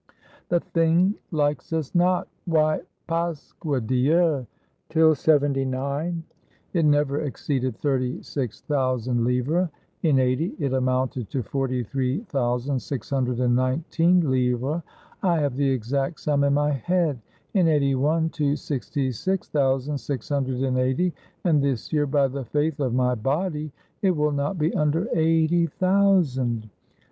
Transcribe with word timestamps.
The 0.49 0.61
thing 0.61 1.13
likes 1.29 1.71
us 1.71 1.93
not. 1.93 2.27
Why, 2.45 2.79
Pasque 3.05 3.63
Dieu! 3.85 4.47
till 4.89 5.13
'79 5.13 6.23
it 6.73 6.85
never 6.85 7.21
exceeded 7.21 7.77
thirty 7.77 8.19
six 8.23 8.61
thousand 8.61 9.23
livres; 9.25 9.69
in 10.01 10.17
'80 10.17 10.55
it 10.57 10.73
amounted 10.73 11.29
to 11.29 11.43
forty 11.43 11.83
three 11.83 12.25
thou 12.31 12.57
sand 12.57 12.81
six 12.81 13.11
hundred 13.11 13.39
and 13.41 13.55
nineteen 13.55 14.21
livres— 14.27 14.81
I 15.21 15.37
have 15.39 15.55
the 15.55 15.69
exact 15.69 16.19
sum 16.19 16.43
in 16.45 16.55
my 16.55 16.71
head; 16.71 17.21
in 17.53 17.67
'81, 17.67 18.29
to 18.31 18.55
sixty 18.55 19.11
six 19.11 19.49
thousand 19.49 19.99
six 19.99 20.29
hun 20.29 20.45
dred 20.45 20.63
and 20.63 20.79
eighty; 20.79 21.13
and 21.43 21.61
this 21.63 21.93
year, 21.93 22.07
by 22.07 22.27
the 22.27 22.45
faith 22.45 22.79
of 22.79 22.95
my 22.95 23.13
body, 23.13 23.71
it 24.01 24.17
will 24.17 24.31
not 24.31 24.57
be 24.57 24.73
under 24.73 25.07
eighty 25.15 25.67
thousand! 25.67 26.71